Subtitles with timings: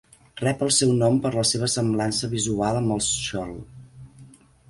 [0.43, 3.55] Rep el seu nom per la seva semblança visual amb el schorl.